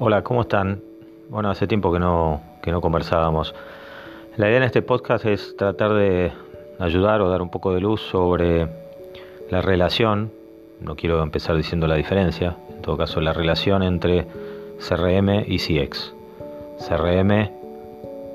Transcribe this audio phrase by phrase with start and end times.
[0.00, 0.80] Hola, ¿cómo están?
[1.28, 3.52] Bueno, hace tiempo que no, que no conversábamos.
[4.36, 6.30] La idea en este podcast es tratar de
[6.78, 8.68] ayudar o dar un poco de luz sobre
[9.50, 10.30] la relación,
[10.80, 14.28] no quiero empezar diciendo la diferencia, en todo caso la relación entre
[14.78, 16.14] CRM y CX.
[16.78, 17.50] CRM,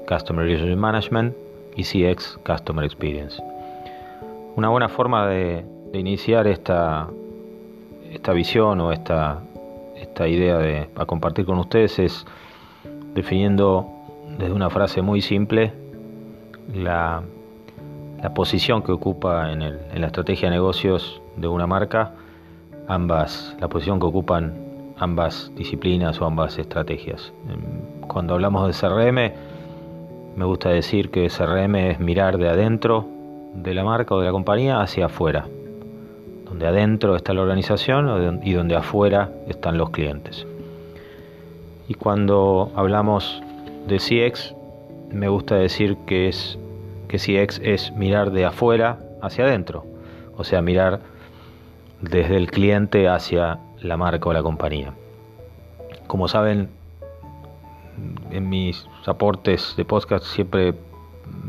[0.05, 1.33] Customer Relationship Management,
[1.77, 3.41] y CX, Customer Experience.
[4.57, 7.07] Una buena forma de, de iniciar esta,
[8.11, 9.43] esta visión o esta
[10.03, 12.25] esta idea de a compartir con ustedes es
[13.13, 13.87] definiendo
[14.37, 15.73] desde una frase muy simple
[16.73, 17.23] la,
[18.35, 22.13] posición que ocupa en, en, la estrategia de negocios de una marca,
[22.87, 24.53] ambas, la posición que ocupan
[24.97, 27.33] ambas disciplinas o ambas estrategias.
[28.07, 29.33] Cuando hablamos de CRM,
[30.37, 33.07] me gusta decir que CRM es mirar de adentro
[33.53, 35.47] de la marca o de la compañía hacia afuera,
[36.53, 40.45] donde adentro está la organización y donde afuera están los clientes.
[41.87, 43.41] Y cuando hablamos
[43.87, 44.53] de CX,
[45.09, 46.59] me gusta decir que, es,
[47.07, 49.83] que CX es mirar de afuera hacia adentro,
[50.37, 50.99] o sea, mirar
[52.01, 54.93] desde el cliente hacia la marca o la compañía.
[56.05, 56.69] Como saben,
[58.29, 60.75] en mis aportes de podcast siempre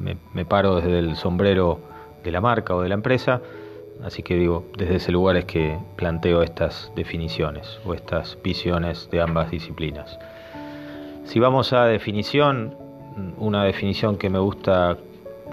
[0.02, 1.78] me, me paro desde el sombrero
[2.24, 3.42] de la marca o de la empresa
[4.02, 9.20] Así que digo, desde ese lugar es que planteo estas definiciones o estas visiones de
[9.20, 10.18] ambas disciplinas.
[11.24, 12.76] Si vamos a definición,
[13.38, 14.98] una definición que me gusta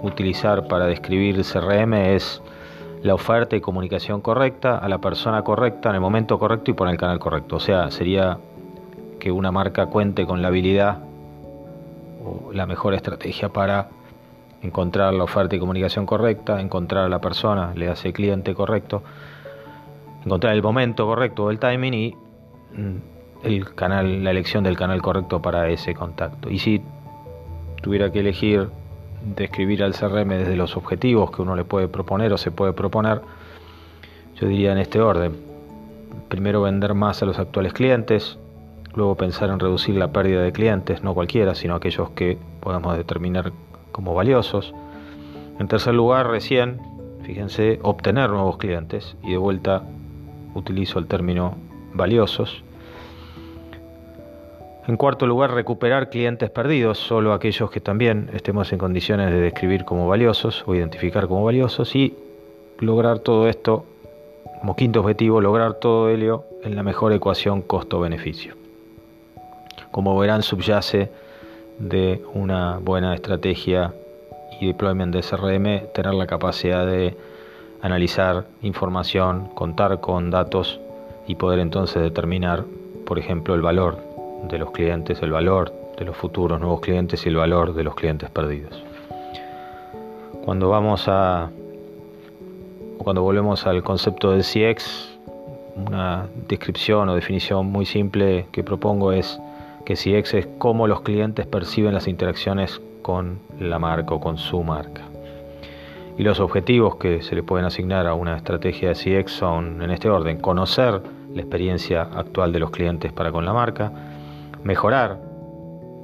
[0.01, 2.41] utilizar para describir CRM es
[3.03, 6.87] la oferta y comunicación correcta a la persona correcta en el momento correcto y por
[6.87, 7.55] el canal correcto.
[7.55, 8.37] O sea, sería
[9.19, 10.99] que una marca cuente con la habilidad
[12.23, 13.89] o la mejor estrategia para
[14.61, 19.03] encontrar la oferta y comunicación correcta, encontrar a la persona, le hace cliente correcto,
[20.25, 22.15] encontrar el momento correcto, el timing y
[22.75, 22.97] mm,
[23.43, 26.49] el canal, la elección del canal correcto para ese contacto.
[26.49, 26.81] Y si
[27.81, 28.69] tuviera que elegir
[29.35, 33.21] describir al CRM desde los objetivos que uno le puede proponer o se puede proponer,
[34.39, 35.33] yo diría en este orden.
[36.27, 38.37] Primero vender más a los actuales clientes,
[38.95, 43.51] luego pensar en reducir la pérdida de clientes, no cualquiera, sino aquellos que podamos determinar
[43.91, 44.73] como valiosos.
[45.59, 46.79] En tercer lugar, recién,
[47.23, 49.83] fíjense, obtener nuevos clientes y de vuelta
[50.55, 51.55] utilizo el término
[51.93, 52.63] valiosos.
[54.87, 59.85] En cuarto lugar, recuperar clientes perdidos, solo aquellos que también estemos en condiciones de describir
[59.85, 62.17] como valiosos o identificar como valiosos y
[62.79, 63.85] lograr todo esto,
[64.59, 68.55] como quinto objetivo, lograr todo ello en la mejor ecuación costo-beneficio.
[69.91, 71.11] Como verán, subyace
[71.81, 73.93] de una buena estrategia
[74.59, 77.15] y deployment de CRM, tener la capacidad de
[77.81, 80.79] analizar información, contar con datos
[81.27, 82.63] y poder entonces determinar,
[83.05, 83.97] por ejemplo, el valor
[84.47, 87.95] de los clientes, el valor de los futuros nuevos clientes y el valor de los
[87.95, 88.83] clientes perdidos.
[90.45, 91.49] Cuando vamos a
[92.97, 95.17] cuando volvemos al concepto del CX,
[95.75, 99.39] una descripción o definición muy simple que propongo es
[99.91, 104.63] que CX es cómo los clientes perciben las interacciones con la marca o con su
[104.63, 105.01] marca.
[106.17, 109.91] Y los objetivos que se le pueden asignar a una estrategia de CX son en
[109.91, 111.01] este orden, conocer
[111.33, 113.91] la experiencia actual de los clientes para con la marca,
[114.63, 115.19] mejorar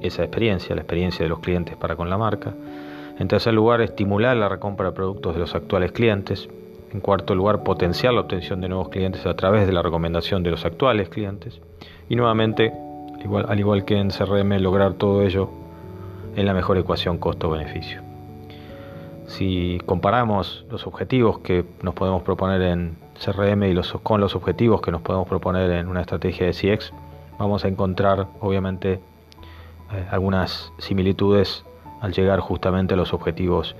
[0.02, 2.52] esa experiencia, la experiencia de los clientes para con la marca.
[3.18, 6.46] En tercer lugar, estimular la recompra de productos de los actuales clientes.
[6.92, 10.50] En cuarto lugar, potenciar la obtención de nuevos clientes a través de la recomendación de
[10.50, 11.58] los actuales clientes.
[12.10, 12.72] Y nuevamente,
[13.48, 15.50] al igual que en CRM, lograr todo ello
[16.36, 18.02] en la mejor ecuación costo-beneficio.
[19.26, 24.80] Si comparamos los objetivos que nos podemos proponer en CRM y los, con los objetivos
[24.80, 26.92] que nos podemos proponer en una estrategia de CX,
[27.38, 31.64] vamos a encontrar obviamente eh, algunas similitudes
[32.00, 33.76] al llegar justamente a los objetivos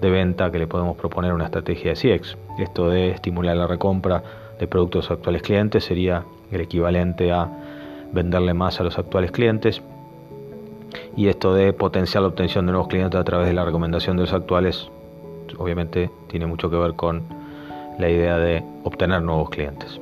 [0.00, 2.36] de venta que le podemos proponer a una estrategia de CX.
[2.58, 4.22] Esto de estimular la recompra
[4.58, 7.48] de productos actuales clientes sería el equivalente a
[8.12, 9.82] venderle más a los actuales clientes.
[11.16, 14.22] Y esto de potenciar la obtención de nuevos clientes a través de la recomendación de
[14.22, 14.88] los actuales,
[15.58, 17.22] obviamente tiene mucho que ver con
[17.98, 20.00] la idea de obtener nuevos clientes.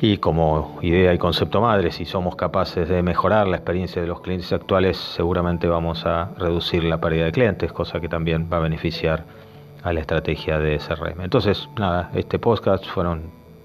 [0.00, 4.20] Y como idea y concepto madre, si somos capaces de mejorar la experiencia de los
[4.20, 8.60] clientes actuales, seguramente vamos a reducir la pérdida de clientes, cosa que también va a
[8.60, 9.24] beneficiar
[9.82, 11.22] a la estrategia de CRM.
[11.22, 13.22] Entonces, nada, este podcast fueron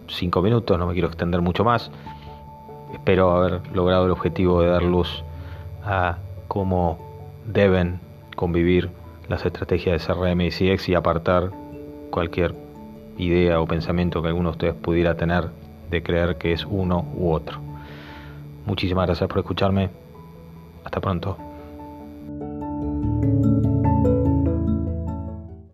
[0.08, 1.92] cinco minutos, no me quiero extender mucho más.
[2.94, 5.24] Espero haber logrado el objetivo de dar luz
[5.84, 6.18] a
[6.48, 7.00] cómo
[7.46, 8.00] deben
[8.36, 8.90] convivir
[9.28, 11.52] las estrategias de CRM y CX y apartar
[12.10, 12.54] cualquier
[13.18, 15.50] idea o pensamiento que alguno de ustedes pudiera tener
[15.90, 17.60] de creer que es uno u otro.
[18.66, 19.90] Muchísimas gracias por escucharme.
[20.84, 21.38] Hasta pronto.